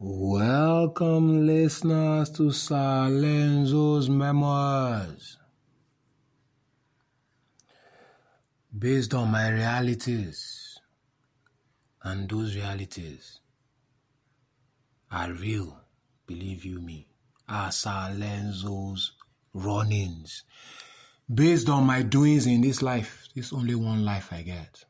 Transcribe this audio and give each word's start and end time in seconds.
Welcome, 0.00 1.46
listeners, 1.46 2.28
to 2.30 2.50
Sir 2.50 3.06
Lenzo's 3.08 4.08
Memoirs. 4.08 5.38
Based 8.76 9.14
on 9.14 9.30
my 9.30 9.50
realities, 9.50 10.80
and 12.02 12.28
those 12.28 12.56
realities 12.56 13.38
are 15.12 15.32
real, 15.32 15.80
believe 16.26 16.64
you 16.64 16.80
me, 16.80 17.06
are 17.48 17.70
Sir 17.70 18.12
Lenzo's 18.16 19.12
runnings. 19.52 20.42
Based 21.32 21.68
on 21.68 21.84
my 21.84 22.02
doings 22.02 22.46
in 22.46 22.62
this 22.62 22.82
life, 22.82 23.28
this 23.36 23.52
only 23.52 23.76
one 23.76 24.04
life 24.04 24.32
I 24.32 24.42
get. 24.42 24.84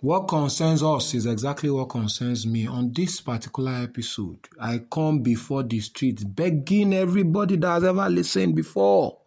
What 0.00 0.28
concerns 0.28 0.82
us 0.82 1.12
is 1.12 1.26
exactly 1.26 1.68
what 1.68 1.90
concerns 1.90 2.46
me. 2.46 2.66
On 2.66 2.90
this 2.90 3.20
particular 3.20 3.82
episode, 3.82 4.48
I 4.58 4.78
come 4.90 5.20
before 5.20 5.62
the 5.62 5.78
streets 5.80 6.24
begging 6.24 6.94
everybody 6.94 7.56
that 7.56 7.68
has 7.68 7.84
ever 7.84 8.08
listened 8.08 8.56
before. 8.56 9.18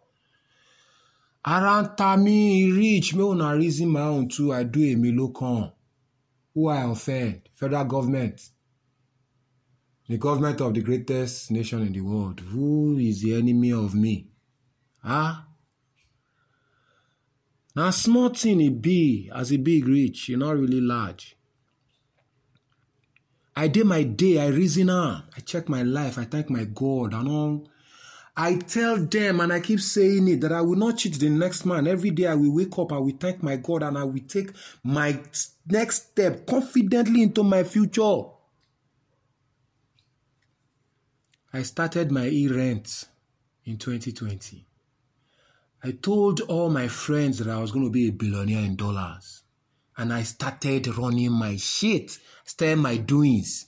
Around 1.46 1.96
Tami 1.96 2.76
reach 2.76 3.14
me 3.14 3.22
on 3.22 3.40
a 3.40 3.56
reason 3.56 3.88
my 3.90 4.00
own 4.00 4.28
too. 4.28 4.52
I 4.52 4.64
do 4.64 4.80
a 4.80 4.96
milokan. 4.96 5.72
Who 6.54 6.68
I 6.68 6.90
offend? 6.90 7.50
Federal 7.52 7.84
government. 7.84 8.40
The 10.08 10.18
government 10.18 10.60
of 10.60 10.74
the 10.74 10.80
greatest 10.80 11.52
nation 11.52 11.82
in 11.82 11.92
the 11.92 12.00
world. 12.00 12.40
Who 12.40 12.98
is 12.98 13.22
the 13.22 13.34
enemy 13.34 13.72
of 13.72 13.94
me? 13.94 14.26
Huh? 14.98 15.36
Now 17.76 17.90
small 17.90 18.28
thing 18.28 18.60
it 18.60 18.80
be 18.80 19.30
as 19.34 19.52
e 19.52 19.56
big 19.56 19.86
reach, 19.88 20.30
e 20.30 20.36
not 20.36 20.56
really 20.56 20.80
large. 20.80 21.36
I 23.56 23.68
did 23.68 23.86
my 23.86 24.02
day, 24.02 24.40
I 24.40 24.48
reason 24.48 24.90
am, 24.90 25.22
I 25.36 25.40
check 25.40 25.68
my 25.68 25.82
life, 25.82 26.18
I 26.18 26.24
thank 26.24 26.50
my 26.50 26.64
God 26.64 27.14
and 27.14 27.28
all. 27.28 27.68
I 28.36 28.56
tell 28.56 28.96
them 28.96 29.40
and 29.40 29.52
I 29.52 29.60
keep 29.60 29.80
saying 29.80 30.26
it 30.26 30.40
that 30.40 30.50
I 30.50 30.60
will 30.60 30.76
not 30.76 30.98
cheat 30.98 31.14
the 31.20 31.30
next 31.30 31.64
man. 31.64 31.86
Every 31.86 32.10
day 32.10 32.26
I 32.26 32.34
will 32.34 32.52
wake 32.52 32.76
up, 32.78 32.92
I 32.92 32.98
will 32.98 33.16
thank 33.18 33.44
my 33.44 33.56
God 33.56 33.84
and 33.84 33.96
I 33.96 34.02
will 34.02 34.22
take 34.26 34.50
my 34.82 35.20
next 35.66 36.10
step 36.10 36.44
confidently 36.44 37.22
into 37.22 37.44
my 37.44 37.62
future. 37.62 38.22
I 41.52 41.62
started 41.62 42.10
my 42.10 42.26
e-rent 42.26 43.04
in 43.64 43.76
2020. 43.78 44.66
I 45.84 45.90
told 45.90 46.40
all 46.40 46.70
my 46.70 46.88
friends 46.88 47.38
that 47.38 47.48
I 47.48 47.60
was 47.60 47.70
going 47.70 47.84
to 47.84 47.90
be 47.90 48.08
a 48.08 48.12
billionaire 48.12 48.64
in 48.64 48.74
dollars. 48.74 49.42
And 49.98 50.14
I 50.14 50.22
started 50.22 50.88
running 50.96 51.30
my 51.30 51.56
shit, 51.56 52.18
started 52.42 52.78
my 52.78 52.96
doings. 52.96 53.66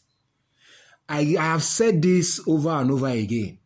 I, 1.07 1.37
I 1.39 1.45
have 1.45 1.63
said 1.63 2.01
this 2.01 2.41
over 2.49 2.71
and 2.71 2.91
over 2.91 3.09
again. 3.09 3.59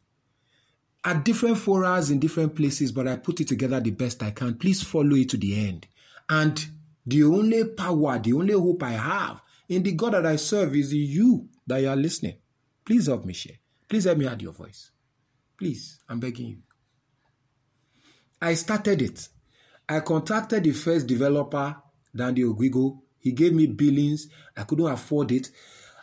At 1.04 1.24
different 1.24 1.58
forums 1.58 2.10
in 2.10 2.18
different 2.18 2.56
places, 2.56 2.90
but 2.90 3.06
I 3.06 3.16
put 3.16 3.40
it 3.40 3.46
together 3.46 3.78
the 3.78 3.92
best 3.92 4.20
I 4.24 4.32
can. 4.32 4.54
Please 4.54 4.82
follow 4.82 5.14
it 5.14 5.28
to 5.28 5.36
the 5.36 5.68
end. 5.68 5.86
And 6.28 6.66
the 7.06 7.22
only 7.22 7.64
power, 7.64 8.18
the 8.18 8.32
only 8.32 8.54
hope 8.54 8.82
I 8.82 8.92
have 8.92 9.42
in 9.68 9.84
the 9.84 9.92
God 9.92 10.14
that 10.14 10.26
I 10.26 10.34
serve 10.34 10.74
is 10.74 10.92
you 10.92 11.48
that 11.68 11.82
you 11.82 11.88
are 11.88 11.96
listening. 11.96 12.34
Please 12.84 13.06
help 13.06 13.24
me 13.24 13.32
share. 13.32 13.56
Please 13.88 14.04
help 14.04 14.18
me 14.18 14.26
add 14.26 14.42
your 14.42 14.52
voice. 14.52 14.90
Please, 15.56 16.00
I'm 16.08 16.18
begging 16.18 16.48
you. 16.48 16.58
I 18.42 18.54
started 18.54 19.02
it. 19.02 19.28
I 19.88 20.00
contacted 20.00 20.64
the 20.64 20.72
first 20.72 21.06
developer, 21.06 21.76
Dandy 22.14 22.42
Ogwigo. 22.42 23.00
He 23.18 23.32
gave 23.32 23.52
me 23.52 23.66
billings. 23.66 24.28
I 24.56 24.62
couldn't 24.62 24.86
afford 24.90 25.32
it. 25.32 25.50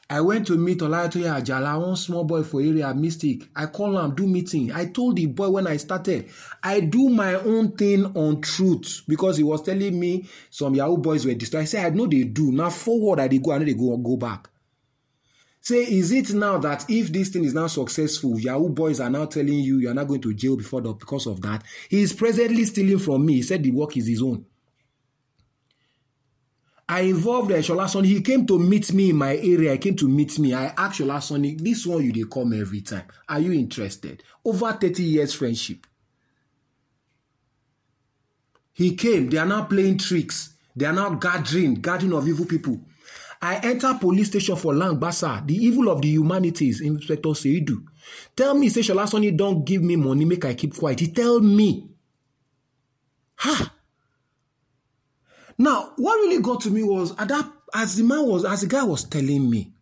I 0.09 0.21
went 0.21 0.47
to 0.47 0.55
meet 0.57 0.79
Olatoye 0.79 1.25
Ajala, 1.25 1.81
one 1.85 1.95
small 1.97 2.23
boy 2.23 2.43
for 2.43 2.61
area 2.61 2.93
Mystic. 2.93 3.49
I 3.55 3.65
call 3.65 3.97
him, 3.97 4.15
do 4.15 4.25
meeting. 4.25 4.71
I 4.71 4.85
told 4.85 5.17
the 5.17 5.25
boy 5.25 5.49
when 5.49 5.67
I 5.67 5.75
started, 5.77 6.29
I 6.63 6.79
do 6.79 7.09
my 7.09 7.33
own 7.35 7.71
thing 7.73 8.05
on 8.15 8.39
truth 8.41 9.01
because 9.07 9.35
he 9.37 9.43
was 9.43 9.63
telling 9.63 9.99
me 9.99 10.29
some 10.49 10.75
Yahoo 10.75 10.97
boys 10.97 11.25
were 11.25 11.33
destroyed. 11.33 11.63
I 11.63 11.65
said, 11.65 11.85
I 11.85 11.89
know 11.95 12.07
they 12.07 12.23
do. 12.23 12.53
Now 12.53 12.69
forward, 12.69 13.19
I 13.19 13.27
they 13.27 13.39
go, 13.39 13.51
I 13.51 13.57
know 13.57 13.65
they 13.65 13.73
go 13.73 13.97
go 13.97 14.15
back. 14.15 14.47
Say, 15.67 15.83
is 15.83 16.13
it 16.13 16.33
now 16.33 16.57
that 16.59 16.85
if 16.87 17.11
this 17.11 17.27
thing 17.27 17.43
is 17.43 17.53
now 17.53 17.67
successful, 17.67 18.39
Yahoo 18.39 18.69
boys 18.69 19.01
are 19.01 19.09
now 19.09 19.25
telling 19.25 19.59
you 19.59 19.79
you 19.79 19.89
are 19.89 19.93
not 19.93 20.07
going 20.07 20.21
to 20.21 20.33
jail 20.33 20.55
before 20.55 20.79
the, 20.79 20.93
because 20.93 21.27
of 21.27 21.41
that? 21.41 21.61
He 21.89 21.99
is 22.01 22.13
presently 22.13 22.63
stealing 22.63 22.99
from 22.99 23.25
me. 23.25 23.33
He 23.33 23.41
said 23.41 23.63
the 23.63 23.71
work 23.71 23.97
is 23.97 24.07
his 24.07 24.21
own. 24.21 24.45
I 26.87 27.01
involved 27.01 27.51
uh, 27.51 27.55
Shola 27.55 27.89
Sonny. 27.89 28.07
He 28.07 28.21
came 28.21 28.45
to 28.47 28.57
meet 28.57 28.93
me 28.93 29.09
in 29.09 29.17
my 29.17 29.35
area. 29.35 29.73
He 29.73 29.77
came 29.79 29.97
to 29.97 30.07
meet 30.07 30.39
me. 30.39 30.53
I 30.53 30.67
asked 30.67 31.01
Shola 31.01 31.21
Sonny, 31.21 31.55
this 31.55 31.85
one 31.85 32.01
you 32.05 32.13
they 32.13 32.23
come 32.23 32.53
every 32.53 32.79
time. 32.79 33.03
Are 33.27 33.41
you 33.41 33.51
interested? 33.51 34.23
Over 34.45 34.71
30 34.71 35.03
years 35.03 35.33
friendship. 35.33 35.85
He 38.71 38.95
came. 38.95 39.29
They 39.29 39.37
are 39.37 39.45
now 39.45 39.65
playing 39.65 39.97
tricks. 39.97 40.53
They 40.77 40.85
are 40.85 40.93
now 40.93 41.09
gathering, 41.15 41.73
gathering 41.81 42.13
of 42.13 42.25
evil 42.25 42.45
people. 42.45 42.79
I 43.41 43.57
enter 43.57 43.93
police 43.99 44.27
station 44.27 44.55
for 44.55 44.73
Langbasa, 44.73 45.45
the 45.45 45.55
evil 45.55 45.89
of 45.89 46.01
the 46.01 46.09
humanities, 46.09 46.81
Inspector 46.81 47.29
Seidu. 47.29 47.83
Tell 48.35 48.53
me, 48.55 48.69
say 48.69 48.81
Shola 48.81 49.07
Sonny 49.07 49.31
don't 49.31 49.63
give 49.65 49.83
me 49.83 49.95
money, 49.95 50.25
make 50.25 50.45
I 50.45 50.53
keep 50.53 50.75
quiet. 50.75 50.99
He 50.99 51.07
tell 51.11 51.39
me. 51.39 51.89
Ha! 53.35 53.73
Now, 55.57 55.93
what 55.97 56.15
really 56.17 56.41
got 56.41 56.61
to 56.61 56.71
me 56.71 56.83
was 56.83 57.11
at 57.17 57.27
that, 57.27 57.51
as 57.73 57.95
the 57.95 58.03
man 58.03 58.25
was, 58.25 58.45
as 58.45 58.61
the 58.61 58.67
guy 58.67 58.83
was 58.83 59.03
telling 59.03 59.49
me, 59.49 59.73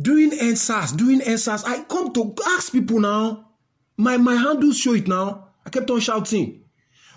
during 0.00 0.30
NSAS, 0.30 0.96
during 0.96 1.20
NSAS, 1.20 1.64
I 1.66 1.82
come 1.84 2.12
to 2.12 2.34
ask 2.48 2.72
people 2.72 3.00
now. 3.00 3.48
My 3.96 4.18
my 4.18 4.34
handles 4.34 4.78
show 4.78 4.92
it 4.92 5.08
now. 5.08 5.48
I 5.64 5.70
kept 5.70 5.90
on 5.90 6.00
shouting. 6.00 6.65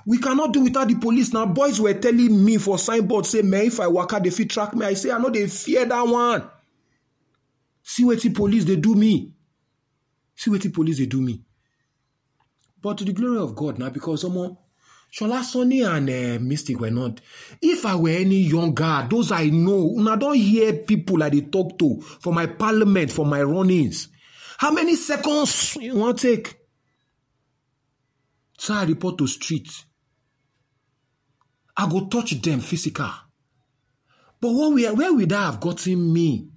We 0.05 0.17
cannot 0.17 0.53
do 0.53 0.61
without 0.61 0.87
the 0.87 0.95
police 0.95 1.33
now. 1.33 1.45
Boys 1.45 1.79
were 1.79 1.93
telling 1.93 2.43
me 2.43 2.57
for 2.57 2.77
signboard, 2.77 3.25
say, 3.25 3.41
man, 3.41 3.65
if 3.65 3.79
I 3.79 3.87
walk 3.87 4.13
out, 4.13 4.23
they 4.23 4.29
fit 4.29 4.49
track 4.49 4.73
me. 4.73 4.85
I 4.85 4.93
say, 4.93 5.11
I 5.11 5.17
know 5.17 5.29
they 5.29 5.47
fear 5.47 5.85
that 5.85 6.07
one. 6.07 6.49
See 7.83 8.03
what 8.03 8.21
the 8.21 8.29
police 8.29 8.65
they 8.65 8.75
do 8.75 8.95
me. 8.95 9.33
See 10.35 10.49
what 10.49 10.61
the 10.61 10.69
police 10.69 10.99
they 10.99 11.05
do 11.05 11.21
me. 11.21 11.41
But 12.81 12.97
to 12.99 13.03
the 13.05 13.13
glory 13.13 13.39
of 13.39 13.55
God 13.55 13.77
now, 13.77 13.89
because 13.89 14.21
someone 14.21 14.57
Shola 15.11 15.43
Sonny 15.43 15.81
and 15.81 16.09
uh, 16.09 16.39
Mystic 16.39 16.79
were 16.79 16.91
not. 16.91 17.19
If 17.61 17.85
I 17.85 17.95
were 17.95 18.09
any 18.09 18.41
younger, 18.41 19.07
those 19.09 19.31
I 19.31 19.45
know, 19.49 19.95
I 20.07 20.15
don't 20.15 20.35
hear 20.35 20.73
people 20.73 21.17
like 21.17 21.33
they 21.33 21.41
talk 21.41 21.79
to 21.79 21.99
for 22.01 22.31
my 22.31 22.45
parliament, 22.45 23.11
for 23.11 23.25
my 23.25 23.41
runnings. 23.41 24.07
How 24.59 24.71
many 24.71 24.95
seconds 24.95 25.75
you 25.77 25.95
want 25.95 26.19
to 26.19 26.35
take? 26.35 26.55
So 28.57 28.75
I 28.75 28.83
report 28.83 29.17
to 29.17 29.27
street. 29.27 29.69
I 31.79 31.88
go 31.90 32.07
touch 32.07 32.31
them 32.41 32.59
physical. 32.59 33.09
But 34.41 34.51
what 34.51 34.73
we, 34.73 34.85
where 34.91 35.13
would 35.13 35.29
that 35.29 35.45
have 35.45 35.62
gotten 35.62 36.12
me? 36.12 36.50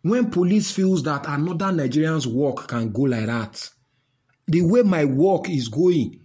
When 0.00 0.30
police 0.30 0.70
feels 0.70 1.02
that 1.02 1.26
another 1.28 1.70
Nigerian's 1.70 2.26
work 2.26 2.66
can 2.66 2.90
go 2.92 3.02
like 3.02 3.26
that. 3.26 3.68
The 4.48 4.62
way 4.62 4.82
my 4.84 5.04
work 5.04 5.50
is 5.50 5.68
going, 5.68 6.18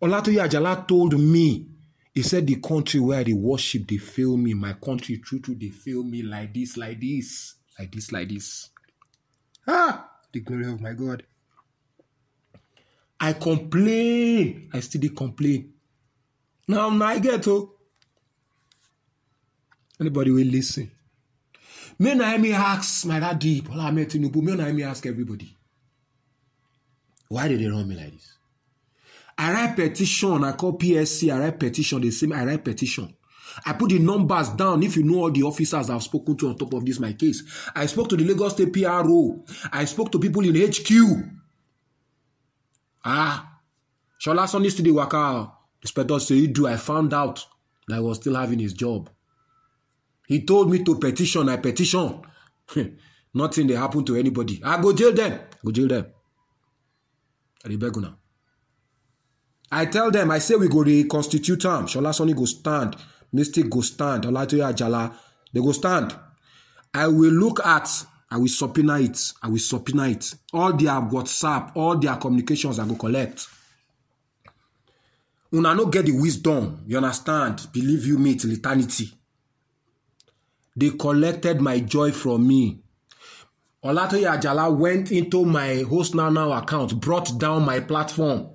Olatoye 0.00 0.48
Ajala 0.48 0.88
told 0.88 1.20
me, 1.20 1.66
he 2.14 2.22
said 2.22 2.46
the 2.46 2.54
country 2.56 2.98
where 2.98 3.22
they 3.22 3.34
worship, 3.34 3.86
they 3.86 3.98
fail 3.98 4.38
me. 4.38 4.54
My 4.54 4.72
country, 4.72 5.18
true, 5.18 5.40
true, 5.40 5.54
they 5.54 5.68
fail 5.68 6.02
me 6.02 6.22
like 6.22 6.54
this, 6.54 6.78
like 6.78 6.98
this, 6.98 7.56
like 7.78 7.92
this, 7.92 8.10
like 8.10 8.30
this. 8.30 8.70
Ah, 9.66 10.08
the 10.32 10.40
glory 10.40 10.66
of 10.66 10.80
my 10.80 10.94
God. 10.94 11.24
I 13.20 13.34
complain. 13.34 14.70
I 14.72 14.80
still 14.80 15.10
complain. 15.10 15.74
Now, 16.68 16.90
now 16.90 17.06
I 17.06 17.18
get 17.18 17.42
to. 17.44 17.72
Anybody 19.98 20.30
will 20.30 20.46
listen. 20.46 20.90
May 21.98 22.14
na 22.14 22.36
me 22.36 22.52
ask 22.52 23.06
my 23.06 23.18
daddy, 23.18 23.60
Bola 23.62 23.84
Ahmed 23.84 24.08
Tinubu, 24.08 24.42
may 24.42 24.54
na 24.54 24.70
me 24.70 24.84
ask 24.84 25.04
everybody. 25.06 25.56
Why 27.28 27.48
did 27.48 27.60
they 27.60 27.66
run 27.66 27.88
me 27.88 27.96
like 27.96 28.12
this? 28.12 28.34
I 29.36 29.52
write 29.52 29.76
petition, 29.76 30.44
I 30.44 30.52
call 30.52 30.78
PSC, 30.78 31.32
I 31.32 31.38
write 31.38 31.58
petition, 31.58 32.00
the 32.00 32.10
same, 32.10 32.32
I 32.32 32.44
write 32.44 32.64
petition. 32.64 33.14
I 33.66 33.72
put 33.72 33.90
the 33.90 33.98
numbers 33.98 34.50
down 34.50 34.82
if 34.82 34.96
you 34.96 35.02
know 35.04 35.22
all 35.22 35.30
the 35.30 35.42
officers 35.42 35.90
I've 35.90 36.02
spoken 36.02 36.36
to 36.36 36.48
on 36.48 36.56
top 36.56 36.72
of 36.74 36.84
this, 36.84 37.00
my 37.00 37.12
case. 37.14 37.42
I 37.74 37.86
spoke 37.86 38.08
to 38.10 38.16
the 38.16 38.24
Lagos 38.24 38.52
State 38.52 38.72
PRO. 38.72 39.44
I 39.72 39.84
spoke 39.86 40.12
to 40.12 40.18
people 40.20 40.44
in 40.44 40.54
HQ. 40.54 40.90
Ah, 43.04 43.58
Shola 44.20 44.46
Sonny 44.48 44.70
to 44.70 44.82
the 44.82 44.92
waka. 44.92 45.57
Inspector 45.82 46.14
Seidu, 46.14 46.68
I 46.68 46.76
found 46.76 47.14
out 47.14 47.46
that 47.86 47.96
he 47.96 48.00
was 48.00 48.18
still 48.18 48.34
having 48.34 48.58
his 48.58 48.72
job. 48.72 49.10
He 50.26 50.44
told 50.44 50.70
me 50.70 50.82
to 50.84 50.98
petition, 50.98 51.48
I 51.48 51.56
petition. 51.56 52.20
Nothing 53.34 53.66
they 53.66 53.74
happen 53.74 54.04
to 54.04 54.16
anybody. 54.16 54.60
I 54.64 54.80
go 54.80 54.92
jail 54.92 55.12
them. 55.12 55.32
I 55.32 55.56
go 55.64 55.72
jail 55.72 55.88
them. 55.88 56.06
I 57.64 57.76
beg 57.76 57.96
now. 57.96 58.16
I 59.70 59.86
tell 59.86 60.10
them, 60.10 60.30
I 60.30 60.38
say 60.38 60.54
we 60.56 60.68
go 60.68 60.82
reconstitute 60.82 61.64
am. 61.66 61.86
Shola 61.86 62.14
Sonny 62.14 62.32
go 62.32 62.44
stand. 62.46 62.96
Mystic 63.32 63.68
go 63.68 63.80
stand. 63.82 64.24
Olatoye 64.24 64.72
Ajala, 64.72 65.14
they 65.52 65.60
go 65.60 65.72
stand. 65.72 66.14
I 66.94 67.06
will 67.06 67.32
look 67.32 67.64
at, 67.64 67.88
I 68.30 68.38
will 68.38 68.48
subpoena 68.48 68.98
it, 69.00 69.32
I 69.42 69.48
will 69.48 69.58
subpoena 69.58 70.08
it. 70.08 70.34
All 70.52 70.72
their 70.72 70.92
WhatsApp, 70.92 71.72
all 71.74 71.98
their 71.98 72.16
communications 72.16 72.78
I 72.78 72.86
go 72.86 72.94
collect. 72.94 73.46
Una 75.52 75.74
no 75.74 75.86
get 75.86 76.04
the 76.06 76.12
wisdom, 76.12 76.82
you 76.86 76.96
understand? 76.98 77.68
Believe 77.72 78.06
you 78.06 78.18
me 78.18 78.34
till 78.34 78.52
eternity. 78.52 79.10
They 80.76 80.90
collected 80.90 81.60
my 81.60 81.80
joy 81.80 82.12
from 82.12 82.46
me. 82.46 82.80
Olatoye 83.82 84.26
Ajala 84.30 84.76
went 84.76 85.10
into 85.10 85.44
my 85.44 85.82
Host 85.88 86.14
Now 86.14 86.28
Now 86.28 86.52
account, 86.52 87.00
brought 87.00 87.38
down 87.38 87.64
my 87.64 87.80
platform. 87.80 88.50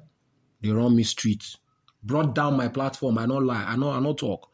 They 0.61 0.69
run 0.69 0.95
me 0.95 1.03
streets. 1.03 1.57
Brought 2.03 2.35
down 2.35 2.57
my 2.57 2.67
platform. 2.67 3.17
I 3.17 3.25
not 3.25 3.43
lie. 3.43 3.63
I 3.67 3.75
know 3.75 3.89
I 3.91 3.99
not 3.99 4.17
talk. 4.19 4.49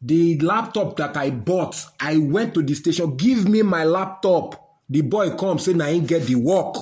The 0.00 0.38
laptop 0.38 0.96
that 0.96 1.16
I 1.16 1.30
bought, 1.30 1.84
I 2.00 2.16
went 2.16 2.54
to 2.54 2.62
the 2.62 2.74
station, 2.74 3.16
give 3.16 3.48
me 3.48 3.62
my 3.62 3.84
laptop. 3.84 4.80
The 4.88 5.02
boy 5.02 5.30
come 5.36 5.58
say, 5.58 5.74
I 5.78 5.90
ain't 5.90 6.06
get 6.06 6.22
the 6.22 6.36
work. 6.36 6.76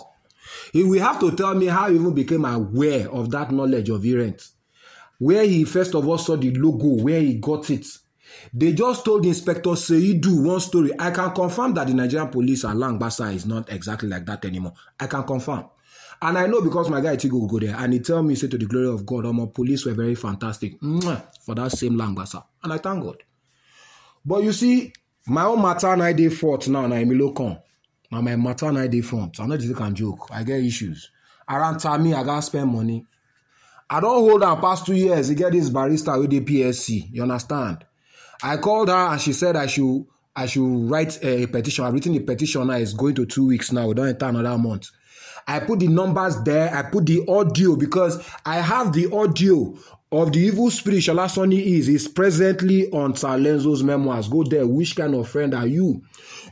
He 0.73 0.85
will 0.85 1.00
have 1.03 1.19
to 1.21 1.35
tell 1.35 1.55
me 1.55 1.67
how 1.67 1.88
he 1.88 1.97
even 1.97 2.15
became 2.15 2.44
aware 2.44 3.11
of 3.11 3.31
that 3.31 3.50
knowledge 3.50 3.88
of 3.88 4.05
Erent. 4.05 4.49
Where 5.18 5.44
he 5.44 5.64
first 5.64 5.94
of 5.94 6.06
all 6.06 6.18
saw 6.18 6.36
the 6.36 6.50
logo, 6.54 7.02
where 7.02 7.20
he 7.20 7.34
got 7.34 7.70
it. 7.70 7.86
They 8.52 8.72
just 8.72 9.04
told 9.04 9.22
the 9.24 9.28
Inspector 9.28 9.70
Seidu 9.70 10.44
one 10.44 10.60
story. 10.60 10.92
I 10.98 11.10
can 11.10 11.30
confirm 11.32 11.74
that 11.74 11.86
the 11.86 11.94
Nigerian 11.94 12.28
police 12.28 12.64
along 12.64 12.98
Basa 12.98 13.34
is 13.34 13.46
not 13.46 13.72
exactly 13.72 14.08
like 14.08 14.26
that 14.26 14.44
anymore. 14.44 14.74
I 15.00 15.06
can 15.06 15.22
confirm. 15.22 15.66
And 16.20 16.38
I 16.38 16.46
know 16.46 16.60
because 16.62 16.88
my 16.88 17.00
guy 17.00 17.16
Tigo 17.16 17.48
go 17.48 17.58
there 17.58 17.76
and 17.76 17.92
he 17.92 18.00
tell 18.00 18.22
me, 18.22 18.34
say 18.34 18.48
to 18.48 18.58
the 18.58 18.66
glory 18.66 18.88
of 18.88 19.04
God, 19.06 19.24
my 19.34 19.46
police 19.46 19.84
were 19.84 19.92
very 19.94 20.14
fantastic 20.14 20.74
for 20.80 21.54
that 21.54 21.72
same 21.72 21.92
Langbasa. 21.94 22.42
And 22.62 22.72
I 22.72 22.78
thank 22.78 23.02
God. 23.04 23.22
But 24.24 24.42
you 24.42 24.52
see, 24.52 24.92
my 25.26 25.44
own 25.44 25.62
matter 25.62 25.94
na 25.96 26.12
dey 26.12 26.28
fault 26.28 26.68
now 26.68 26.86
na 26.86 26.96
Emilio 26.96 27.32
come. 27.32 27.58
Now 28.10 28.20
my 28.22 28.36
matter 28.36 28.72
na 28.72 28.86
dey 28.86 29.02
front. 29.02 29.38
I'm 29.40 29.48
not 29.48 29.60
just 29.60 29.76
can 29.76 29.94
joke. 29.94 30.28
I 30.30 30.42
get 30.42 30.60
issues. 30.60 31.10
Around 31.48 31.78
time 31.78 32.02
me, 32.02 32.14
I 32.14 32.24
gotta 32.24 32.42
spend 32.42 32.70
money. 32.72 33.04
I 33.88 34.00
don't 34.00 34.29
hold 34.29 34.43
am 34.43 34.61
past 34.61 34.87
two 34.87 34.94
years. 34.94 35.31
You 35.31 35.37
get 35.37 35.53
this 35.53 35.71
barista 35.71 36.19
with 36.19 36.31
the 36.31 36.41
PSC. 36.41 37.09
You 37.12 37.23
understand? 37.23 37.85
I 38.43 38.56
called 38.56 38.88
her 38.88 39.12
and 39.12 39.21
she 39.21 39.33
said 39.33 39.56
I 39.56 39.67
should 39.67 40.06
I 40.35 40.47
should 40.47 40.91
write 40.91 41.23
a 41.25 41.47
petition. 41.47 41.85
I've 41.85 41.94
written 41.94 42.15
a 42.15 42.21
petition 42.21 42.67
now. 42.67 42.75
It's 42.75 42.93
going 42.93 43.15
to 43.15 43.25
two 43.27 43.47
weeks 43.47 43.73
now. 43.73 43.87
We 43.87 43.94
don't 43.94 44.09
enter 44.09 44.27
another 44.27 44.59
month. 44.59 44.91
I 45.47 45.61
put 45.61 45.79
the 45.79 45.88
numbers 45.88 46.43
there. 46.43 46.75
I 46.75 46.83
put 46.83 47.06
the 47.06 47.25
audio 47.29 47.77
because 47.77 48.23
I 48.44 48.56
have 48.56 48.93
the 48.93 49.11
audio 49.12 49.79
of 50.12 50.33
the 50.33 50.41
evil 50.41 50.71
spirit 50.71 50.99
Shola 50.99 51.31
Sonny 51.31 51.77
is. 51.77 51.88
Is 51.88 52.09
presently 52.09 52.91
on 52.91 53.15
Sir 53.15 53.38
Lenzo's 53.38 53.83
memoirs. 53.83 54.29
Go 54.29 54.43
there. 54.43 54.67
Which 54.67 54.97
kind 54.97 55.15
of 55.15 55.29
friend 55.29 55.55
are 55.55 55.67
you? 55.67 56.03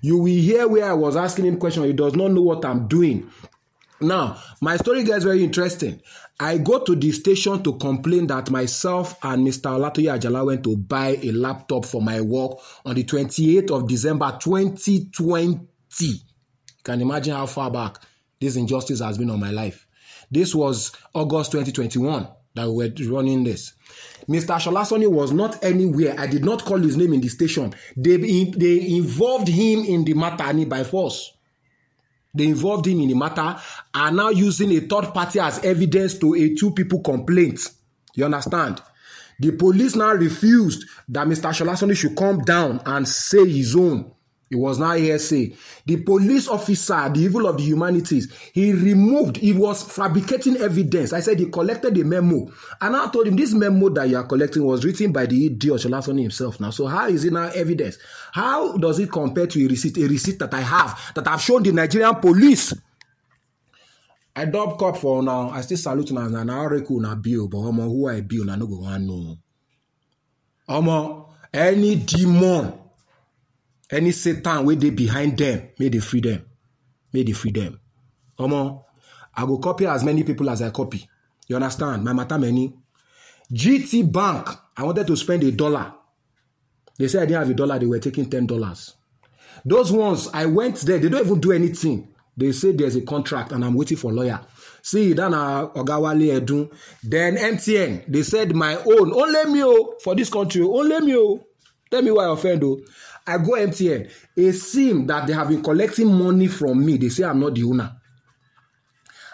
You 0.00 0.18
will 0.18 0.26
hear 0.26 0.68
where 0.68 0.88
I 0.88 0.94
was 0.94 1.16
asking 1.16 1.46
him 1.46 1.58
question. 1.58 1.84
He 1.84 1.92
does 1.92 2.14
not 2.14 2.30
know 2.30 2.42
what 2.42 2.64
I'm 2.64 2.86
doing. 2.86 3.28
Now, 4.00 4.40
my 4.60 4.76
story 4.76 5.04
gets 5.04 5.24
very 5.24 5.42
interesting. 5.44 6.00
I 6.40 6.58
go 6.58 6.80
to 6.80 6.96
the 6.96 7.12
station 7.12 7.62
to 7.62 7.74
complain 7.74 8.26
that 8.26 8.50
myself 8.50 9.16
and 9.22 9.46
Mr. 9.46 9.70
Olatoye 9.70 10.18
Ajala 10.18 10.44
went 10.44 10.64
to 10.64 10.76
buy 10.76 11.18
a 11.22 11.30
laptop 11.30 11.84
for 11.84 12.02
my 12.02 12.20
work 12.20 12.58
on 12.84 12.96
the 12.96 13.04
28th 13.04 13.70
of 13.70 13.86
December 13.88 14.36
2020. 14.40 16.06
You 16.06 16.14
can 16.82 17.00
imagine 17.00 17.34
how 17.34 17.46
far 17.46 17.70
back 17.70 17.98
this 18.40 18.56
injustice 18.56 19.00
has 19.00 19.16
been 19.16 19.30
on 19.30 19.38
my 19.38 19.50
life. 19.50 19.86
This 20.28 20.54
was 20.54 20.90
August 21.14 21.52
2021 21.52 22.26
that 22.54 22.68
we 22.68 22.88
were 22.88 23.14
running 23.14 23.44
this. 23.44 23.72
Mr. 24.28 24.58
Sholasoni 24.58 25.08
was 25.08 25.30
not 25.32 25.62
anywhere. 25.62 26.16
I 26.18 26.26
did 26.26 26.44
not 26.44 26.64
call 26.64 26.78
his 26.78 26.96
name 26.96 27.12
in 27.12 27.20
the 27.20 27.28
station. 27.28 27.72
They, 27.96 28.16
they 28.16 28.96
involved 28.96 29.46
him 29.48 29.84
in 29.84 30.04
the 30.04 30.14
matter 30.14 30.52
by 30.66 30.82
force. 30.82 31.32
They 32.34 32.44
involved 32.44 32.86
him 32.86 33.00
in 33.00 33.08
the 33.08 33.14
matter 33.14 33.56
are 33.94 34.10
now 34.10 34.30
using 34.30 34.72
a 34.72 34.80
third 34.80 35.14
party 35.14 35.38
as 35.40 35.60
evidence 35.64 36.18
to 36.18 36.34
a 36.34 36.54
two 36.54 36.72
people 36.72 37.00
complaint. 37.00 37.60
You 38.14 38.24
understand? 38.24 38.82
The 39.38 39.52
police 39.52 39.96
now 39.96 40.12
refused 40.12 40.84
that 41.08 41.26
Mr. 41.26 41.50
Sholasoni 41.50 41.96
should 41.96 42.16
come 42.16 42.40
down 42.40 42.80
and 42.86 43.06
say 43.08 43.48
his 43.48 43.74
own. 43.74 44.12
It 44.54 44.58
was 44.58 44.78
now 44.78 44.92
hearsay. 44.92 45.52
The 45.84 45.96
police 46.04 46.46
officer, 46.46 47.08
the 47.08 47.22
evil 47.22 47.48
of 47.48 47.56
the 47.56 47.64
humanities, 47.64 48.32
he 48.52 48.72
removed, 48.72 49.38
he 49.38 49.52
was 49.52 49.82
fabricating 49.82 50.56
evidence. 50.58 51.12
I 51.12 51.18
said 51.18 51.40
he 51.40 51.46
collected 51.46 51.98
a 51.98 52.04
memo. 52.04 52.52
And 52.80 52.94
I 52.94 53.10
told 53.10 53.26
him 53.26 53.34
this 53.34 53.52
memo 53.52 53.88
that 53.88 54.08
you 54.08 54.16
are 54.16 54.22
collecting 54.22 54.64
was 54.64 54.84
written 54.84 55.10
by 55.10 55.26
the 55.26 55.46
idiot 55.46 55.80
Sholasoni 55.80 56.22
himself 56.22 56.60
now. 56.60 56.70
So 56.70 56.86
how 56.86 57.08
is 57.08 57.24
it 57.24 57.32
now 57.32 57.50
evidence? 57.52 57.98
How 58.30 58.76
does 58.76 59.00
it 59.00 59.10
compare 59.10 59.48
to 59.48 59.64
a 59.64 59.68
receipt? 59.68 59.98
A 59.98 60.06
receipt 60.06 60.38
that 60.38 60.54
I 60.54 60.60
have, 60.60 61.00
that 61.16 61.26
I've 61.26 61.40
shown 61.40 61.64
the 61.64 61.72
Nigerian 61.72 62.14
police. 62.14 62.72
I 64.36 64.44
dub 64.44 64.78
cop 64.78 64.98
for 64.98 65.20
now. 65.20 65.50
I 65.50 65.62
still 65.62 65.78
salute 65.78 66.12
now. 66.12 66.28
Now, 66.28 66.44
now, 66.44 66.68
na 66.68 67.14
bill, 67.16 67.48
but 67.48 67.58
omo, 67.58 67.86
who 67.86 68.08
I 68.08 68.20
bill, 68.20 68.44
na 68.44 68.54
no 68.54 68.68
go 68.68 68.78
want 68.78 69.02
know. 69.02 69.36
Omo, 70.68 71.30
any 71.52 71.96
demon 71.96 72.83
any 73.90 74.12
satan 74.12 74.64
wey 74.64 74.76
dey 74.76 74.90
behind 74.90 75.36
them 75.38 75.68
may 75.78 75.88
dey 75.88 75.98
free 76.00 76.20
them. 76.20 76.44
May 77.12 77.22
dey 77.24 77.32
free 77.32 77.52
them. 77.52 77.78
Omo 78.38 78.82
i 79.36 79.44
go 79.46 79.58
copy 79.58 79.86
as 79.86 80.04
many 80.04 80.22
people 80.24 80.48
as 80.50 80.62
i 80.62 80.70
copy. 80.70 81.08
You 81.48 81.56
understand? 81.56 82.04
My 82.04 82.12
matter 82.12 82.38
many. 82.38 82.72
Gt 83.52 84.10
bank 84.10 84.48
i 84.76 84.82
wanted 84.82 85.06
to 85.06 85.16
spend 85.16 85.42
a 85.44 85.50
dollar. 85.52 85.92
They 86.98 87.08
say 87.08 87.18
i 87.18 87.26
didn't 87.26 87.40
have 87.40 87.50
a 87.50 87.54
dollar 87.54 87.78
they 87.78 87.86
were 87.86 87.98
taking 87.98 88.28
ten 88.30 88.46
dollars. 88.46 88.94
Those 89.64 89.92
ones 89.92 90.28
i 90.32 90.46
went 90.46 90.76
there 90.80 90.98
they 90.98 91.08
don't 91.08 91.24
even 91.26 91.40
do 91.40 91.52
anything. 91.52 92.08
They 92.36 92.50
say 92.52 92.72
there's 92.72 92.96
a 92.96 93.02
contract 93.02 93.52
and 93.52 93.64
i'm 93.64 93.74
waiting 93.74 93.96
for 93.98 94.12
lawyer. 94.12 94.40
See 94.82 95.12
that 95.12 95.30
na 95.30 95.68
oga 95.68 96.00
wale 96.00 96.40
edun. 96.40 96.70
Then 97.02 97.36
mtn 97.36 98.04
they 98.08 98.22
said 98.22 98.54
my 98.56 98.76
own. 98.76 99.12
Only 99.12 99.52
me 99.52 99.62
o 99.64 99.94
for 100.02 100.14
this 100.14 100.30
country 100.30 100.62
only 100.62 100.98
me 101.00 101.16
o. 101.16 101.40
Tell 101.90 102.02
me 102.02 102.10
why 102.10 102.24
i 102.24 102.32
offend 102.32 102.64
o 102.64 102.80
I 103.26 103.38
go 103.38 103.52
MTN, 103.52 104.10
It 104.36 104.52
SIM 104.52 105.06
that 105.06 105.26
they 105.26 105.32
have 105.32 105.48
been 105.48 105.62
collecting 105.62 106.12
money 106.12 106.46
from 106.46 106.84
me. 106.84 106.98
They 106.98 107.08
say 107.08 107.24
I'm 107.24 107.40
not 107.40 107.54
the 107.54 107.64
owner. 107.64 107.96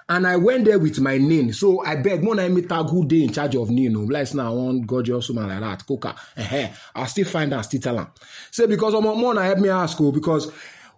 And 0.09 0.27
I 0.27 0.37
went 0.37 0.65
there 0.65 0.79
with 0.79 0.99
my 1.01 1.19
name. 1.19 1.53
So 1.53 1.85
I 1.85 1.95
beg, 1.97 2.25
more 2.25 2.35
me 2.35 2.63
tag 2.63 2.89
who 2.89 3.07
they 3.07 3.23
in 3.23 3.33
charge 3.33 3.55
of 3.55 3.71
Nino. 3.71 4.01
Like 4.01 4.35
now, 4.35 4.53
one 4.55 4.81
gorgeous 4.83 5.29
woman 5.29 5.49
like 5.49 5.61
that, 5.61 5.87
Coca. 5.87 6.17
Uh-huh. 6.37 6.69
I'll 6.97 7.07
still 7.07 7.27
find 7.27 7.53
her, 7.53 7.63
still 7.63 7.81
tell 7.81 7.97
her. 7.99 8.11
Say, 8.51 8.67
because 8.67 8.95
I'm 8.95 9.05
more 9.05 9.41
help 9.41 9.59
me 9.59 9.69
ask, 9.69 10.01
oh, 10.01 10.11
because 10.11 10.51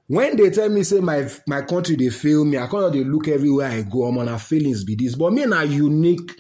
when 0.07 0.37
they 0.37 0.49
tell 0.49 0.71
me, 0.71 0.83
say, 0.83 1.01
my 1.01 1.29
my 1.47 1.61
country, 1.61 1.97
they 1.97 2.09
fail 2.09 2.45
me, 2.47 2.57
I 2.57 2.67
can't 2.67 2.93
they 2.93 3.05
look 3.05 3.29
everywhere 3.29 3.69
I 3.69 3.83
go, 3.83 4.05
I'm 4.05 4.17
on 4.17 4.29
a 4.29 4.39
feelings 4.39 4.83
be 4.85 4.95
this. 4.95 5.15
But 5.15 5.35
me, 5.35 5.45
na 5.45 5.61
unique 5.61 6.33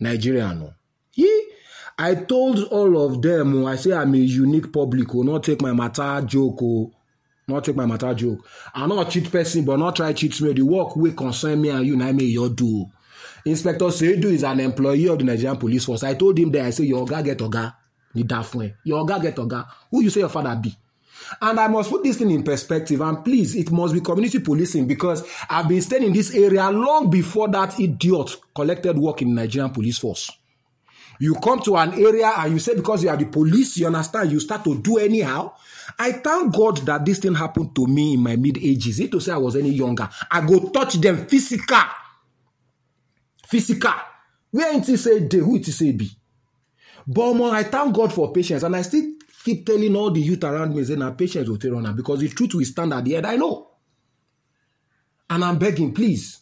Nigerian. 0.00 0.58
No. 0.58 0.74
Yeah. 1.14 1.49
I 2.02 2.14
told 2.14 2.60
all 2.72 3.04
of 3.04 3.20
them, 3.20 3.62
oh, 3.62 3.66
I 3.66 3.76
say 3.76 3.92
I'm 3.92 4.14
a 4.14 4.16
unique 4.16 4.72
public, 4.72 5.14
oh, 5.14 5.20
not 5.20 5.42
take 5.42 5.60
my 5.60 5.74
matter 5.74 6.22
joke, 6.26 6.58
oh, 6.62 6.90
not 7.46 7.62
take 7.62 7.76
my 7.76 7.84
matter 7.84 8.14
joke. 8.14 8.38
I'm 8.74 8.88
not 8.88 9.06
a 9.06 9.10
cheat 9.10 9.30
person, 9.30 9.66
but 9.66 9.76
not 9.78 9.96
try 9.96 10.14
cheat 10.14 10.40
me. 10.40 10.54
The 10.54 10.62
work 10.62 10.96
will 10.96 11.12
concern 11.12 11.60
me 11.60 11.68
and 11.68 11.84
you, 11.86 11.92
and 11.92 12.02
I 12.02 12.12
may 12.12 12.24
your 12.24 12.48
do. 12.48 12.86
Inspector 13.44 13.84
Seidu 13.84 14.24
is 14.32 14.44
an 14.44 14.60
employee 14.60 15.08
of 15.10 15.18
the 15.18 15.24
Nigerian 15.24 15.58
Police 15.58 15.84
Force. 15.84 16.02
I 16.04 16.14
told 16.14 16.38
him 16.38 16.50
that 16.52 16.64
I 16.64 16.70
say 16.70 16.84
your 16.84 17.04
guy 17.04 17.20
get 17.20 17.36
oga, 17.36 17.74
ni 18.14 18.22
dafun 18.24 18.72
Your 18.82 19.04
guy 19.04 19.18
get 19.18 19.36
oga. 19.36 19.66
Who 19.90 20.02
you 20.02 20.08
say 20.08 20.20
your 20.20 20.30
father 20.30 20.56
be? 20.58 20.74
And 21.42 21.60
I 21.60 21.68
must 21.68 21.90
put 21.90 22.02
this 22.02 22.16
thing 22.16 22.30
in 22.30 22.42
perspective. 22.42 23.02
And 23.02 23.22
please, 23.22 23.54
it 23.56 23.70
must 23.70 23.92
be 23.92 24.00
community 24.00 24.38
policing 24.38 24.86
because 24.86 25.22
I've 25.50 25.68
been 25.68 25.82
staying 25.82 26.04
in 26.04 26.12
this 26.14 26.34
area 26.34 26.70
long 26.70 27.10
before 27.10 27.48
that 27.48 27.78
idiot 27.78 28.36
collected 28.54 28.96
work 28.96 29.20
in 29.20 29.34
the 29.34 29.42
Nigerian 29.42 29.70
Police 29.70 29.98
Force. 29.98 30.30
You 31.20 31.34
come 31.34 31.60
to 31.60 31.76
an 31.76 31.92
area 31.92 32.32
and 32.38 32.54
you 32.54 32.58
say 32.58 32.74
because 32.74 33.02
you 33.02 33.10
are 33.10 33.16
the 33.16 33.26
police, 33.26 33.76
you 33.76 33.86
understand, 33.86 34.32
you 34.32 34.40
start 34.40 34.64
to 34.64 34.80
do 34.80 34.96
anyhow. 34.96 35.52
I 35.98 36.12
thank 36.12 36.54
God 36.54 36.78
that 36.78 37.04
this 37.04 37.18
thing 37.18 37.34
happened 37.34 37.76
to 37.76 37.86
me 37.86 38.14
in 38.14 38.20
my 38.20 38.36
mid 38.36 38.56
ages. 38.56 38.98
It 39.00 39.12
to 39.12 39.20
say 39.20 39.32
I 39.32 39.36
was 39.36 39.54
any 39.54 39.68
younger. 39.68 40.08
I 40.30 40.40
go 40.40 40.70
touch 40.70 40.94
them 40.94 41.26
physical. 41.26 41.82
Physical. 43.46 43.92
Where 44.50 44.74
it 44.74 44.84
say 44.86 45.18
they, 45.18 45.36
who 45.38 45.56
it 45.56 45.66
say 45.66 45.92
be. 45.92 46.10
But 47.06 47.34
more, 47.34 47.54
I 47.54 47.64
thank 47.64 47.94
God 47.94 48.14
for 48.14 48.32
patience. 48.32 48.62
And 48.62 48.74
I 48.74 48.80
still 48.80 49.12
keep 49.44 49.66
telling 49.66 49.94
all 49.94 50.10
the 50.10 50.20
youth 50.20 50.42
around 50.42 50.74
me, 50.74 50.84
saying, 50.84 51.14
patience 51.16 51.50
will 51.50 51.58
take 51.58 51.72
on 51.72 51.94
because 51.94 52.20
the 52.20 52.28
truth 52.28 52.54
will 52.54 52.64
stand 52.64 52.94
at 52.94 53.04
the 53.04 53.16
end. 53.16 53.26
I 53.26 53.36
know. 53.36 53.72
And 55.28 55.44
I'm 55.44 55.58
begging, 55.58 55.92
please. 55.92 56.40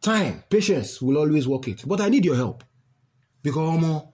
Time, 0.00 0.42
patience 0.48 1.02
will 1.02 1.18
always 1.18 1.46
work 1.46 1.68
it. 1.68 1.82
But 1.86 2.00
I 2.00 2.08
need 2.08 2.24
your 2.24 2.36
help. 2.36 2.64
Because 3.42 3.78
omo, 3.78 4.08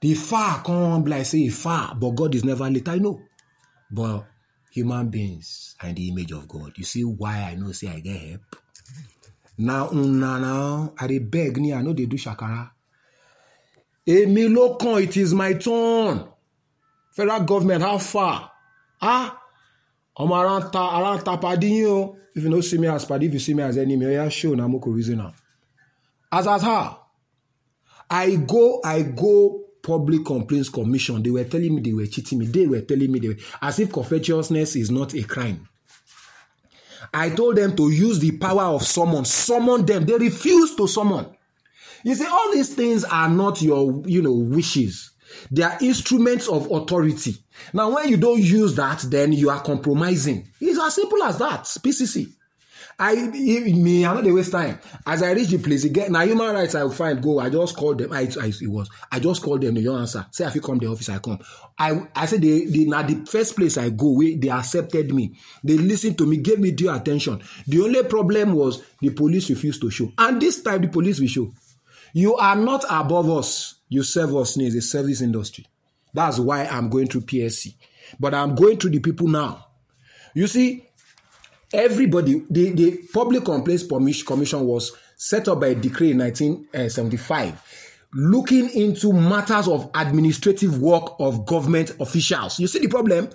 the 0.00 0.14
far 0.14 0.62
come 0.62 1.04
like 1.04 1.26
say 1.26 1.48
far, 1.48 1.94
but 1.94 2.10
God 2.10 2.34
is 2.34 2.44
never 2.44 2.68
late. 2.70 2.88
I 2.88 2.98
know. 2.98 3.20
But 3.90 4.24
human 4.72 5.08
beings 5.10 5.76
in 5.82 5.94
the 5.94 6.08
image 6.08 6.32
of 6.32 6.48
God. 6.48 6.72
You 6.76 6.84
see 6.84 7.04
why 7.04 7.42
I 7.50 7.54
know 7.54 7.72
say 7.72 7.88
I 7.88 8.00
get 8.00 8.20
help. 8.20 8.56
Now, 9.58 9.90
una 9.92 10.38
now, 10.40 10.94
I 10.98 11.06
dey 11.06 11.18
beg 11.18 11.58
ni, 11.58 11.72
I 11.74 11.82
know 11.82 11.92
they 11.92 12.06
do 12.06 12.16
shakara. 12.16 12.70
Èmi 14.06 14.48
ló 14.48 14.76
kàn, 14.78 15.02
it 15.02 15.16
is 15.16 15.32
my 15.34 15.52
turn. 15.54 16.28
federal 17.12 17.40
government 17.44 17.82
how 17.82 17.98
far 17.98 18.50
ah 19.02 19.36
ọmọ 20.18 20.34
around 20.42 20.72
ta 20.72 20.98
around 20.98 21.22
ta 21.24 21.36
padi 21.36 21.68
yín 21.70 21.86
o 21.86 22.16
if 22.34 22.42
you 22.42 22.48
no 22.50 22.60
see 22.62 22.78
me 22.78 22.88
as 22.88 23.04
padi 23.04 23.26
if 23.26 23.34
you 23.34 23.38
see 23.38 23.52
me 23.54 23.62
as 23.62 23.76
enemy 23.76 24.06
oya 24.06 24.30
show 24.30 24.54
na 24.54 24.66
mo 24.66 24.78
ko 24.80 24.90
reason 24.90 25.20
am 25.20 25.32
as 26.32 26.46
at 26.46 26.62
how 26.62 27.01
i 28.12 28.36
go 28.36 28.80
i 28.84 29.02
go 29.02 29.62
public 29.82 30.24
complaints 30.24 30.68
commission. 30.68 31.22
They 31.22 31.30
were 31.30 31.44
telling 31.44 31.74
me 31.74 31.82
they 31.82 31.92
were 31.92 32.06
cheating 32.06 32.38
me. 32.38 32.46
They 32.46 32.66
were 32.66 32.80
telling 32.82 33.10
me 33.10 33.18
they 33.18 33.28
were 33.28 33.36
as 33.60 33.78
if 33.80 33.92
covetousness 33.92 34.76
is 34.76 34.90
not 34.90 35.14
a 35.14 35.22
crime. 35.24 35.68
I 37.12 37.30
told 37.30 37.56
them 37.56 37.76
to 37.76 37.90
use 37.90 38.20
the 38.20 38.38
power 38.38 38.62
of 38.74 38.84
summon 38.84 39.24
summon 39.24 39.84
them. 39.84 40.06
They 40.06 40.16
refused 40.16 40.76
to 40.78 40.86
summon. 40.86 41.26
You 42.04 42.14
see 42.14 42.26
all 42.26 42.52
these 42.52 42.74
things 42.74 43.04
are 43.04 43.28
not 43.28 43.60
your 43.60 44.02
you 44.06 44.22
know 44.22 44.32
wishes. 44.32 45.10
They 45.50 45.62
are 45.62 45.78
instruments 45.80 46.48
of 46.48 46.70
authority. 46.70 47.36
Now 47.72 47.94
when 47.94 48.08
you 48.08 48.16
don't 48.16 48.42
use 48.42 48.74
that 48.76 49.00
then 49.02 49.32
you 49.32 49.50
are 49.50 49.62
compromising. 49.62 50.48
It's 50.60 50.80
as 50.80 50.94
simple 50.94 51.22
as 51.24 51.38
that. 51.38 51.64
Pcc 51.64 52.32
I 52.98 53.14
me, 53.14 54.04
I 54.04 54.14
know 54.14 54.22
they 54.22 54.32
waste 54.32 54.52
time. 54.52 54.78
As 55.06 55.22
I 55.22 55.32
reach 55.32 55.48
the 55.48 55.58
place 55.58 55.84
again, 55.84 56.12
now 56.12 56.20
human 56.20 56.54
rights 56.54 56.74
I 56.74 56.84
will 56.84 56.92
find 56.92 57.22
go. 57.22 57.38
I 57.40 57.50
just 57.50 57.76
called 57.76 57.98
them. 57.98 58.12
I, 58.12 58.28
I 58.40 58.46
it 58.46 58.68
was. 58.68 58.88
I 59.10 59.18
just 59.18 59.42
called 59.42 59.62
them. 59.62 59.74
They 59.74 59.82
don't 59.82 60.00
answer. 60.00 60.26
Say 60.30 60.46
if 60.46 60.54
you 60.54 60.60
come 60.60 60.78
the 60.78 60.86
office, 60.86 61.08
I 61.08 61.18
come. 61.18 61.38
I 61.78 62.06
I 62.14 62.26
said 62.26 62.42
they 62.42 62.66
they 62.66 62.84
now 62.84 63.02
the 63.02 63.24
first 63.26 63.56
place 63.56 63.76
I 63.78 63.90
go, 63.90 64.12
where 64.12 64.36
they 64.36 64.48
accepted 64.50 65.12
me. 65.12 65.34
They 65.64 65.78
listened 65.78 66.18
to 66.18 66.26
me, 66.26 66.36
gave 66.38 66.58
me 66.58 66.70
due 66.70 66.90
attention. 66.90 67.42
The 67.66 67.82
only 67.82 68.02
problem 68.04 68.54
was 68.54 68.82
the 69.00 69.10
police 69.10 69.50
refused 69.50 69.80
to 69.82 69.90
show, 69.90 70.12
and 70.18 70.40
this 70.40 70.62
time 70.62 70.82
the 70.82 70.88
police 70.88 71.20
will 71.20 71.28
show. 71.28 71.52
You 72.12 72.36
are 72.36 72.56
not 72.56 72.84
above 72.90 73.30
us. 73.30 73.76
You 73.88 74.02
serve 74.02 74.36
us 74.36 74.56
needs 74.56 74.74
a 74.74 74.82
service 74.82 75.20
industry. 75.22 75.66
That's 76.14 76.38
why 76.38 76.66
I'm 76.66 76.88
going 76.88 77.06
through 77.06 77.22
PSC. 77.22 77.74
But 78.20 78.34
I'm 78.34 78.54
going 78.54 78.78
through 78.78 78.90
the 78.90 79.00
people 79.00 79.28
now. 79.28 79.66
You 80.34 80.46
see, 80.46 80.88
everybody, 81.72 82.44
the, 82.50 82.70
the 82.70 83.00
Public 83.12 83.44
Complaints 83.44 83.84
Commission 83.84 84.66
was 84.66 84.92
set 85.16 85.48
up 85.48 85.60
by 85.60 85.68
a 85.68 85.74
decree 85.74 86.10
in 86.12 86.18
1975 86.18 87.60
looking 88.14 88.68
into 88.70 89.12
matters 89.12 89.68
of 89.68 89.90
administrative 89.94 90.80
work 90.80 91.14
of 91.18 91.46
government 91.46 91.92
officials. 91.98 92.60
You 92.60 92.66
see 92.66 92.80
the 92.80 92.88
problem? 92.88 93.30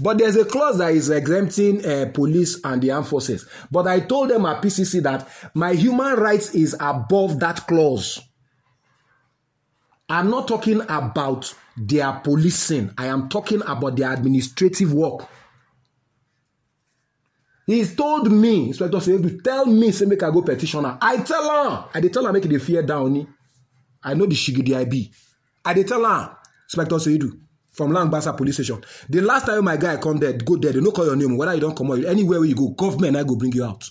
But 0.00 0.18
there's 0.18 0.36
a 0.36 0.44
clause 0.44 0.78
that 0.78 0.92
is 0.92 1.10
exempting 1.10 1.84
uh, 1.84 2.10
police 2.14 2.58
and 2.64 2.80
the 2.80 2.92
armed 2.92 3.08
forces. 3.08 3.46
But 3.70 3.86
I 3.86 4.00
told 4.00 4.30
them 4.30 4.46
at 4.46 4.62
PCC 4.62 5.02
that 5.02 5.28
my 5.54 5.74
human 5.74 6.14
rights 6.14 6.54
is 6.54 6.74
above 6.80 7.40
that 7.40 7.66
clause. 7.66 8.20
I'm 10.08 10.30
not 10.30 10.48
talking 10.48 10.80
about 10.88 11.54
their 11.76 12.12
policing. 12.24 12.92
I 12.96 13.06
am 13.06 13.28
talking 13.28 13.62
about 13.66 13.96
their 13.96 14.12
administrative 14.12 14.92
work. 14.92 15.28
He 17.72 17.86
told 17.86 18.30
me, 18.30 18.66
Inspector 18.68 19.00
to 19.00 19.40
tell 19.40 19.64
me, 19.64 19.92
say 19.92 20.04
make 20.04 20.22
I 20.22 20.30
go 20.30 20.42
petitioner. 20.42 20.98
I 21.00 21.16
tell 21.22 21.42
her, 21.48 21.88
I 21.94 22.00
dey 22.02 22.10
tell 22.10 22.26
her 22.26 22.30
make 22.32 22.42
the 22.42 22.58
fear 22.58 22.82
down. 22.82 23.26
I 24.02 24.12
know 24.12 24.26
the 24.26 24.34
shigidi 24.34 24.76
I 24.76 24.84
be. 24.84 25.10
I 25.64 25.72
dey 25.72 25.84
tell 25.84 26.04
her, 26.04 26.36
Inspector 26.66 26.96
Seidu, 26.96 27.32
from 27.70 27.92
Langbasa 27.92 28.36
police 28.36 28.56
station. 28.56 28.84
The 29.08 29.22
last 29.22 29.46
time 29.46 29.64
my 29.64 29.78
guy 29.78 29.96
come 29.96 30.18
there, 30.18 30.34
go 30.34 30.56
there, 30.58 30.72
they 30.72 30.80
no 30.80 30.90
call 30.90 31.06
your 31.06 31.16
name. 31.16 31.38
Whether 31.38 31.54
you 31.54 31.60
don't 31.62 31.74
come 31.74 31.92
out, 31.92 32.04
anywhere 32.04 32.40
where 32.40 32.48
you 32.50 32.54
go, 32.54 32.68
government 32.68 33.16
I 33.16 33.22
go 33.22 33.36
bring 33.36 33.52
you 33.52 33.64
out. 33.64 33.88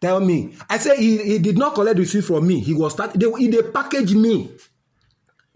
Tell 0.00 0.18
me. 0.18 0.56
I 0.68 0.78
say 0.78 0.96
he, 0.96 1.18
he 1.18 1.38
did 1.38 1.56
not 1.56 1.74
collect 1.76 1.96
receipt 2.00 2.24
from 2.24 2.44
me. 2.44 2.58
He 2.58 2.74
was 2.74 2.94
start, 2.94 3.12
they, 3.14 3.30
he 3.38 3.46
they 3.46 3.62
package 3.62 4.14
me. 4.16 4.50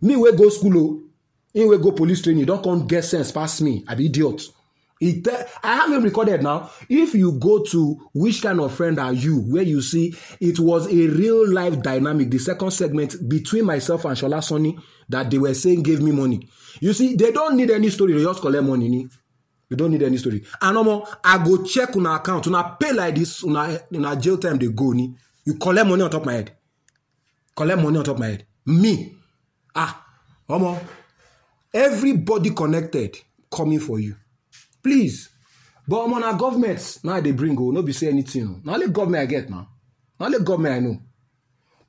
Me 0.03 0.15
wey 0.15 0.37
go 0.37 0.51
school, 0.51 1.03
he 1.53 1.65
wey 1.65 1.79
go 1.79 1.91
police 1.91 2.23
training, 2.23 2.45
don't 2.45 2.63
come 2.63 2.87
get 2.87 3.03
sense 3.03 3.33
pass 3.33 3.61
me. 3.61 3.85
I 3.89 3.97
be 3.97 4.07
idiot. 4.07 4.41
It, 5.01 5.29
I 5.63 5.77
have 5.77 5.93
it 5.93 6.03
recorded 6.05 6.43
now. 6.43 6.71
If 6.89 7.15
you 7.15 7.33
go 7.39 7.63
to 7.65 8.09
which 8.15 8.43
kind 8.43 8.61
of 8.61 8.75
friend 8.75 8.99
are 8.99 9.13
you, 9.13 9.41
where 9.41 9.63
you 9.63 9.81
see 9.81 10.15
it 10.41 10.59
was 10.59 10.87
a 10.89 11.07
real 11.09 11.49
life 11.53 11.81
dynamic, 11.83 12.31
the 12.31 12.39
second 12.39 12.73
segment 12.73 13.29
between 13.29 13.65
myself 13.65 14.05
and 14.07 14.17
Shola 14.17 14.43
Sonny 14.43 14.77
that 15.09 15.31
they 15.31 15.39
were 15.39 15.55
saying 15.55 15.83
gave 15.85 16.03
me 16.03 16.11
money. 16.11 16.49
You 16.81 16.93
see, 16.93 17.15
they 17.15 17.31
don't 17.31 17.57
need 17.57 17.71
any 17.71 17.91
story, 17.91 18.13
they 18.15 18.23
just 18.25 18.41
collect 18.41 18.65
money. 18.65 18.89
Ni. 18.89 19.09
You 19.71 19.77
don't 19.77 19.93
need 19.93 20.03
any 20.03 20.17
story. 20.17 20.45
And 20.61 20.75
no 20.75 20.83
more, 20.83 21.07
I 21.23 21.45
go 21.45 21.63
check 21.63 21.95
on 21.97 22.07
account, 22.07 22.47
una 22.49 22.77
pay 22.81 22.93
like 22.93 23.15
this, 23.15 23.45
una, 23.45 23.79
una 23.95 24.17
jail 24.17 24.39
time 24.39 24.59
they 24.59 24.69
go. 24.69 24.91
Ni. 24.93 25.15
You 25.45 25.55
collect 25.55 25.87
money 25.89 26.03
on 26.03 26.11
top 26.11 26.23
of 26.23 26.27
my 26.27 26.35
head. 26.35 26.53
Collect 27.55 27.81
money 27.81 27.99
on 27.99 28.05
top 28.05 28.17
of 28.17 28.21
my 28.21 28.27
head. 28.29 28.47
Me. 28.67 29.15
Ah, 29.75 30.05
Omo. 30.49 30.79
Everybody 31.73 32.51
connected 32.51 33.17
coming 33.51 33.79
for 33.81 34.01
you. 34.01 34.17
Please. 34.89 35.29
But 35.87 36.05
omo 36.05 36.21
na 36.21 36.33
government 36.33 36.99
now 37.05 37.21
dey 37.21 37.33
bring 37.33 37.57
o 37.59 37.71
no 37.71 37.83
be 37.83 37.93
say 37.93 38.09
anything 38.09 38.47
o 38.49 38.61
na 38.65 38.75
only 38.75 38.89
government 38.89 39.23
i 39.23 39.27
get 39.27 39.49
now 39.51 39.69
na 40.21 40.27
only 40.27 40.41
government 40.41 40.75
i 40.75 40.81
know. 40.81 40.97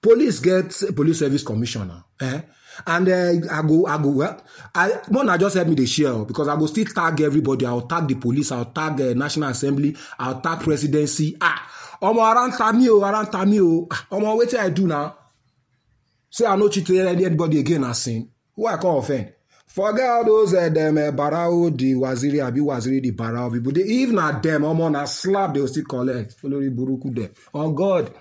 Police 0.02 0.40
get 0.40 0.96
police 0.96 1.20
service 1.20 1.44
commissioner 1.44 2.04
eh? 2.22 2.42
And 2.88 3.10
uh, 3.10 3.34
i 3.52 3.62
go 3.68 3.86
i 3.88 3.98
go 4.02 4.10
well 4.10 4.42
i 4.76 4.92
more 5.12 5.24
na 5.26 5.38
just 5.38 5.56
help 5.56 5.68
me 5.68 5.76
dey 5.76 5.86
share 5.86 6.14
o 6.14 6.26
because 6.26 6.48
i 6.48 6.56
go 6.56 6.66
still 6.68 6.86
tag 6.86 7.20
everybody. 7.22 7.66
I 7.66 7.72
go 7.72 7.82
tag 7.82 8.08
the 8.08 8.16
police 8.16 8.52
i 8.52 8.64
go 8.64 8.72
tag 8.72 9.02
uh, 9.02 9.14
national 9.14 9.50
assembly 9.50 9.96
i 10.18 10.34
go 10.34 10.40
tag 10.40 10.60
presidency. 10.62 11.36
Ah! 11.42 11.60
Omo 12.02 12.20
around 12.24 12.54
tami 12.54 12.88
around 12.88 13.28
tami 13.28 13.60
o 13.60 13.88
omo 14.16 14.38
wetin 14.40 14.60
i 14.60 14.70
do 14.70 14.88
now 14.88 15.16
say 16.30 16.46
i 16.46 16.56
no 16.56 16.70
cheat 16.70 16.90
anybody 16.92 17.60
again 17.60 17.82
na 17.82 17.92
sin. 17.92 18.30
Who 18.56 18.66
i 18.68 18.78
come 18.78 18.96
offend 18.96 19.34
forget 19.70 20.10
all 20.10 20.26
those 20.26 20.54
uh, 20.54 20.70
dem 20.70 20.98
uh, 20.98 21.12
barao 21.12 21.70
di 21.76 21.94
waziri 21.96 22.42
abi 22.42 22.60
waziri 22.60 23.02
di 23.02 23.12
barao 23.12 23.52
people. 23.52 23.72
They, 23.72 23.82
if 24.04 24.10
na 24.10 24.32
dem 24.40 24.64
omo 24.64 24.92
na 24.92 25.06
slap 25.06 25.54
they 25.54 25.66
still 25.68 25.86
collect. 25.86 26.36
Olori 26.44 26.70
buruku 26.76 27.14
dem. 27.16 27.30
On 27.54 27.74
god. 27.74 28.12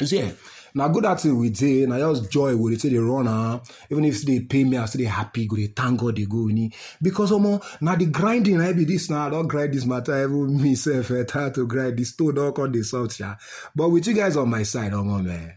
You 0.00 0.06
see 0.06 0.18
eh 0.20 0.32
na 0.72 0.86
good 0.88 1.02
that 1.04 1.20
thing 1.20 1.36
we 1.36 1.50
dey 1.50 1.84
na 1.84 1.98
just 1.98 2.30
joy 2.30 2.54
we 2.56 2.70
dey 2.70 2.76
take 2.80 2.92
dey 2.92 2.98
run 2.98 3.26
am 3.26 3.60
even 3.90 4.04
if 4.04 4.22
they 4.22 4.38
pay 4.38 4.62
me 4.62 4.76
i 4.78 4.84
still 4.84 5.00
dey 5.00 5.04
happy 5.08 5.44
go 5.48 5.56
dey 5.56 5.66
thank 5.66 5.98
god 6.00 6.14
dey 6.14 6.26
go 6.26 6.46
ni 6.46 6.70
because 7.02 7.32
omo 7.32 7.60
na 7.82 7.96
the 7.96 8.06
grinding 8.06 8.56
na 8.58 8.72
be 8.72 8.84
this 8.84 9.10
na 9.10 9.26
i 9.26 9.30
don 9.30 9.48
grind 9.48 9.74
this 9.74 9.84
matter 9.84 10.16
even 10.22 10.62
me 10.62 10.76
sef 10.76 11.10
eh 11.10 11.24
tire 11.24 11.50
to 11.50 11.66
grind. 11.66 11.98
The 11.98 12.04
stone 12.04 12.34
don 12.36 12.52
come 12.52 12.70
dey 12.70 12.82
soft 12.82 13.16
sha 13.16 13.34
but 13.74 13.88
with 13.90 14.06
you 14.06 14.14
guys 14.14 14.36
on 14.36 14.48
my 14.48 14.62
side 14.62 14.92
omo 14.92 15.20
man 15.24 15.54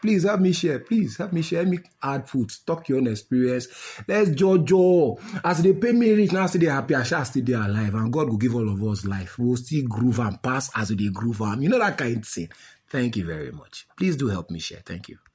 please 0.00 0.24
help 0.24 0.40
me 0.40 0.52
share. 0.52 0.78
Please 0.80 1.16
help 1.16 1.32
me 1.32 1.42
share. 1.42 1.60
Help 1.60 1.70
me 1.70 1.78
add 2.02 2.28
food. 2.28 2.50
Talk 2.66 2.88
your 2.88 2.98
own 2.98 3.06
experience. 3.06 3.68
Let's 4.06 4.30
jojo. 4.30 5.20
As 5.44 5.62
they 5.62 5.72
pay 5.72 5.92
me 5.92 6.12
rich, 6.12 6.32
now 6.32 6.46
still 6.46 6.60
they 6.60 6.66
happy. 6.66 6.94
I 6.94 7.02
shall 7.02 7.24
still 7.24 7.44
they 7.44 7.52
alive. 7.52 7.94
And 7.94 8.12
God 8.12 8.28
will 8.28 8.36
give 8.36 8.54
all 8.54 8.68
of 8.68 8.82
us 8.82 9.04
life. 9.04 9.38
We'll 9.38 9.56
still 9.56 9.84
groove 9.84 10.18
and 10.20 10.42
pass 10.42 10.70
as 10.76 10.88
they 10.88 11.08
groove. 11.08 11.40
You 11.58 11.68
know 11.68 11.78
that 11.78 11.98
kind 11.98 12.18
of 12.18 12.26
thing. 12.26 12.48
Thank 12.88 13.16
you 13.16 13.24
very 13.24 13.50
much. 13.50 13.86
Please 13.96 14.16
do 14.16 14.28
help 14.28 14.50
me 14.50 14.58
share. 14.58 14.82
Thank 14.84 15.08
you. 15.08 15.18